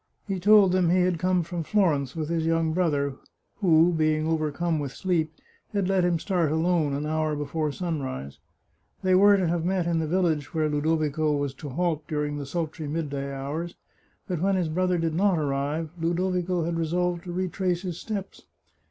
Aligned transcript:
He 0.27 0.39
told 0.39 0.71
them 0.71 0.89
he 0.89 1.01
had 1.03 1.19
come 1.19 1.43
from 1.43 1.61
Florence 1.61 2.15
with 2.15 2.27
his 2.29 2.43
young 2.43 2.73
brother, 2.73 3.17
who, 3.57 3.93
being 3.93 4.25
overcome 4.25 4.79
with 4.79 4.93
sleep, 4.93 5.31
had 5.73 5.87
let 5.87 6.03
him 6.03 6.17
start 6.17 6.51
alone 6.51 6.93
an 6.93 7.05
hour 7.05 7.35
before 7.35 7.71
sunrise. 7.71 8.39
They 9.03 9.13
were 9.13 9.37
to 9.37 9.47
have 9.47 9.63
met 9.63 9.85
in 9.85 9.99
the 9.99 10.07
village 10.07 10.55
where 10.55 10.69
Ludovico 10.69 11.33
was 11.35 11.53
to 11.53 11.69
halt 11.69 12.01
during 12.07 12.37
the 12.39 12.47
sultry 12.47 12.87
midday 12.87 13.31
hours, 13.31 13.75
but 14.27 14.41
when 14.41 14.55
his 14.55 14.69
brother 14.69 14.97
did 14.97 15.13
not 15.13 15.37
arrive, 15.37 15.91
Ludovico 15.99 16.63
had 16.63 16.79
resolved 16.79 17.25
to 17.25 17.31
retrace 17.31 17.83
his 17.83 17.99
steps. 17.99 18.47